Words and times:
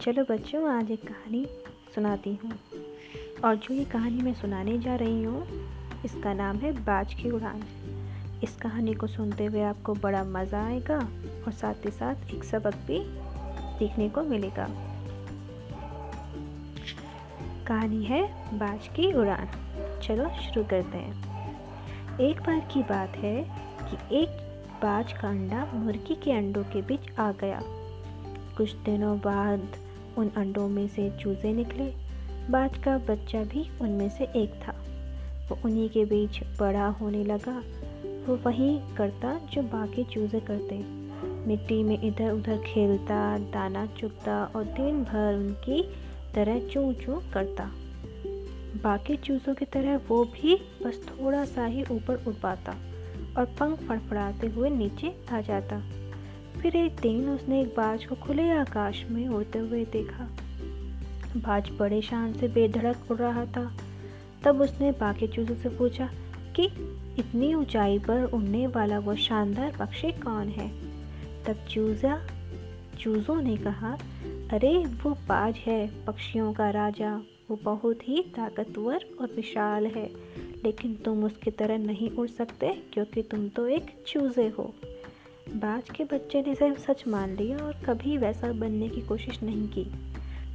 चलो 0.00 0.22
बच्चों, 0.22 0.68
आज 0.70 0.90
एक 0.90 1.02
कहानी 1.08 1.46
सुनाती 1.94 2.34
हूँ। 2.34 2.52
और 3.44 3.56
जो 3.56 3.74
ये 3.74 3.84
कहानी 3.84 4.22
मैं 4.22 4.34
सुनाने 4.34 4.78
जा 4.78 4.94
रही 4.94 5.24
हूँ, 5.24 5.46
इसका 6.04 6.34
नाम 6.34 6.56
है 6.56 6.72
बाज 6.72 7.14
की 7.14 7.30
उड़ान। 7.30 7.62
इस 8.42 8.56
कहानी 8.56 8.94
को 8.94 9.06
सुनते 9.06 9.44
हुए 9.44 9.62
आपको 9.62 9.94
बड़ा 9.94 10.24
मज़ा 10.24 10.64
आएगा 10.64 10.98
और 11.46 11.52
साथ 11.52 11.74
ही 11.74 11.90
साथ 11.90 12.34
एक 12.34 12.44
सबक 12.44 12.74
भी 12.74 13.00
सीखने 13.78 14.08
को 14.08 14.22
मिलेगा। 14.22 14.66
कहानी 17.66 18.04
है 18.04 18.22
बाज 18.58 18.88
की 18.88 19.12
उड़ान। 19.12 19.46
चलो 20.02 20.28
शुरू 20.28 20.64
करते 20.64 20.98
हैं। 20.98 22.18
एक 22.20 22.40
बार 22.40 22.60
की 22.72 22.82
बात 22.82 23.16
है 23.16 23.42
कि 23.82 24.16
एक 24.16 24.28
बाज 24.82 25.12
का 25.12 25.28
अंडा 25.28 25.70
मुर्गी 25.74 26.14
के 26.14 26.32
अंडों 26.32 26.64
के 26.64 26.82
बीच 26.82 27.18
आ 27.18 27.32
गया। 27.32 27.60
कुछ 28.56 28.72
दिनों 28.74 29.18
बाद 29.18 29.87
उन 30.18 30.28
अंडों 30.28 30.68
में 30.68 30.88
से 30.88 31.10
चूज़े 31.20 31.52
निकले। 31.52 31.84
बाज 32.50 32.78
का 32.78 32.98
बच्चा 32.98 33.42
भी 33.44 33.66
उनमें 33.80 34.08
से 34.08 34.24
एक 34.24 34.60
था। 34.68 34.72
वो 35.50 35.58
उन्हीं 35.64 35.88
के 35.88 36.04
बीच 36.04 36.40
बड़ा 36.60 36.86
होने 36.86 37.24
लगा। 37.24 37.62
वो 38.26 38.36
वही 38.36 38.78
करता 38.96 39.40
जो 39.52 39.62
बाकी 39.62 40.04
चूज़े 40.04 40.40
करते। 40.40 40.78
मिट्टी 41.48 41.82
में 41.82 42.02
इधर 42.02 42.30
उधर 42.30 42.58
खेलता, 42.58 43.38
दाना 43.38 43.86
चुगता 43.86 44.44
और 44.56 44.64
दिन 44.64 45.04
भर 45.04 45.34
उनकी 45.34 45.82
तरह 46.34 46.68
चूँ 46.68 46.92
चूँ 46.94 47.30
करता। 47.32 47.70
बाकी 48.82 49.16
चूज़ों 49.16 49.54
की 49.54 49.64
तरह 49.64 50.00
वो 50.08 50.24
भी 50.24 50.56
बस 50.56 51.00
थोड़ा 51.08 51.44
सा 51.44 51.64
ही 51.64 51.82
ऊपर 51.82 52.24
उड़ 52.26 52.34
पाता 52.34 52.76
और 53.36 53.44
पंख 53.44 53.78
फड़फड़ाते 53.78 54.46
हुए 54.46 54.70
नीचे 54.70 55.14
आ 55.32 55.40
जाता। 55.40 55.82
फिर 56.62 56.76
एक 56.76 56.96
दिन 56.96 57.30
उसने 57.30 57.60
एक 57.60 57.68
बाज 57.68 58.04
को 58.04 58.14
खुले 58.14 58.50
आकाश 58.50 59.04
में 59.10 59.28
उड़ते 59.28 59.58
हुए 59.58 59.84
देखा। 59.84 60.28
बाज 61.36 61.70
बड़े 61.78 62.02
शान 62.02 62.32
से 62.32 62.48
बेधड़क 62.48 63.10
उड़ 63.10 63.18
रहा 63.18 63.46
था। 63.46 63.76
तब 64.44 64.60
उसने 64.60 64.92
बाकी 64.92 65.28
चूजों 65.28 65.54
से 65.54 65.68
पूछा 65.68 66.10
कि 66.56 66.64
इतनी 67.18 67.54
ऊंचाई 67.54 67.98
पर 67.98 68.24
उड़ने 68.24 68.66
वाला 68.66 68.98
वो 68.98 69.14
शानदार 69.14 69.76
पक्षी 69.78 70.12
कौन 70.12 70.48
है? 70.48 70.68
तब 71.44 71.66
चूजा, 71.70 72.26
चूजों 73.00 73.42
ने 73.42 73.56
कहा, 73.56 73.98
अरे, 74.52 74.84
वो 74.84 75.10
बाज 75.10 75.56
है, 75.56 76.04
पक्षियों 76.04 76.52
का 76.52 76.70
राजा। 76.70 77.22
वो 77.50 77.60
बहुत 77.62 78.08
ही 78.08 78.22
ताकतवर 78.22 79.00
और 79.20 79.26
विशाल 79.36 79.86
है। 79.86 80.10
लेकिन 80.64 80.94
तुम 80.94 81.24
उसकी 81.24 81.50
तरह 81.50 81.78
नहीं 81.78 82.10
उड़ 82.10 82.28
सकते, 82.28 82.82
क्योंकि 82.92 83.22
तुम 83.22 83.48
तो 83.48 83.68
एक 83.68 84.04
चूजे 84.06 84.48
हो। 84.48 84.74
बाज 85.48 85.90
के 85.90 86.04
बच्चे 86.04 86.40
ने 86.42 86.54
सिर्फ़ 86.54 86.78
सच 86.80 87.02
मान 87.08 87.34
लिया 87.36 87.56
और 87.58 87.72
कभी 87.84 88.16
वैसा 88.18 88.52
बनने 88.52 88.88
की 88.88 89.00
कोशिश 89.00 89.42
नहीं 89.42 89.68
की। 89.68 89.82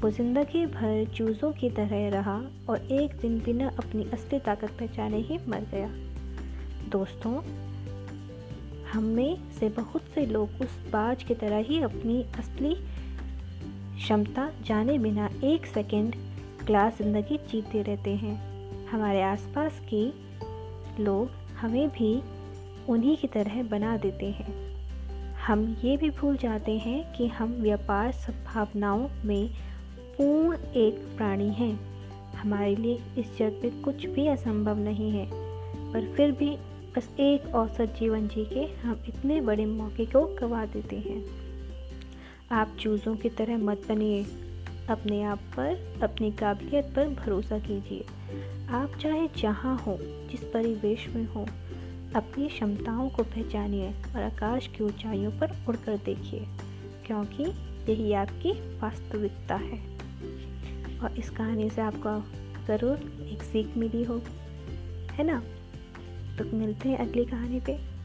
वो 0.00 0.10
ज़िंदगी 0.10 0.66
भर 0.66 1.04
चूज़ों 1.14 1.52
की 1.52 1.70
तरह 1.70 2.08
रहा 2.08 2.34
और 2.68 2.86
एक 2.92 3.14
दिन 3.14 3.38
बिना 3.40 3.68
अपनी 3.68 4.04
असली 4.12 4.38
ताकत 4.38 4.70
पहचाने 4.70 5.16
ही 5.16 5.38
मर 5.48 5.66
गया। 5.74 5.88
दोस्तों, 6.88 7.32
हम 8.92 9.04
में 9.04 9.50
से 9.52 9.68
बहुत 9.68 10.02
से 10.14 10.26
लोग 10.26 10.60
उस 10.60 10.78
बाज 10.92 11.22
की 11.22 11.34
तरह 11.34 11.56
ही 11.56 11.82
अपनी 11.82 12.22
असली 12.38 12.74
क्षमता 12.74 14.50
जाने 14.64 14.98
बिना 14.98 15.28
एक 15.44 15.66
सेकंड 15.66 16.16
क्लास 16.66 16.98
ज़िंदगी 16.98 17.36
जीते 17.50 17.82
रहते 17.82 18.14
हैं। 18.14 18.86
हमारे 18.86 19.22
आसपास 19.22 19.80
के 19.94 20.04
लोग 21.02 21.30
हमें 21.60 21.88
भी 21.88 22.22
उन्हीं 22.88 23.16
की 23.16 23.26
तरह 23.26 23.62
बना 23.62 23.96
देते 23.96 24.26
हैं। 24.26 24.70
हम 25.46 25.76
ये 25.84 25.96
भी 25.96 26.10
भूल 26.10 26.36
जाते 26.36 26.72
हैं 26.72 27.12
कि 27.12 27.26
हम 27.26 27.52
व्यापार 27.52 28.12
संभावनाओं 28.12 29.08
में 29.24 29.50
पूर्ण 30.18 30.58
एक 30.58 30.94
प्राणी 31.16 31.48
हैं। 31.48 31.80
हमारे 32.32 32.76
लिए 32.76 33.02
इस 33.18 33.38
जग 33.38 33.60
में 33.64 33.82
कुछ 33.82 34.06
भी 34.06 34.26
असंभव 34.26 34.78
नहीं 34.78 35.10
है, 35.10 35.26
पर 35.92 36.12
फिर 36.16 36.32
भी 36.32 36.56
बस 36.96 37.08
एक 37.20 37.54
औसत 37.54 37.96
जीवन 38.00 38.28
जी 38.28 38.44
के 38.44 38.82
हम 38.82 39.00
इतने 39.08 39.40
बड़े 39.40 39.66
मौके 39.66 40.06
को 40.06 40.36
गवा 40.36 40.64
देते 40.64 40.96
हैं। 40.96 41.24
आप 42.52 42.76
चूज़ों 42.80 43.16
की 43.16 43.28
तरह 43.28 43.58
मत 43.58 43.82
बनिए। 43.88 44.26
अपने 44.90 45.22
आप 45.22 45.38
पर, 45.38 46.00
अपनी 46.02 46.30
काबिलियत 46.30 46.84
पर 46.84 47.08
भरोसा 47.08 47.58
कीजिए। 47.58 48.04
आप 48.70 48.92
चाहे 49.00 49.28
जहाँ 49.38 49.78
हो, 49.78 49.98
जिस 50.00 50.44
परिवेश 50.44 51.08
में 51.08 51.26
हो 51.26 51.46
अपनी 52.16 52.48
क्षमताओं 52.48 53.08
को 53.08 53.22
पहचानिए 53.22 53.90
और 53.90 54.22
आकाश 54.22 54.66
की 54.66 54.84
ऊंचाइयों 54.84 55.30
पर 55.30 55.66
उड़कर 55.68 55.96
देखिए, 55.96 56.46
क्योंकि 57.06 57.44
यही 57.92 58.12
आपकी 58.12 58.52
वास्तविकता 58.52 59.54
है। 59.54 59.78
और 60.98 61.14
इस 61.18 61.30
कहानी 61.30 61.70
से 61.70 61.82
आपको 61.82 62.20
ज़रूर 62.66 63.26
एक 63.32 63.42
सीख 63.42 63.76
मिली 63.76 64.04
हो 64.04 64.22
है 65.12 65.24
ना? 65.24 65.42
तो 66.38 66.56
मिलते 66.56 66.88
हैं 66.88 66.98
अगली 66.98 67.24
कहानी 67.24 67.60
पे। 67.60 67.99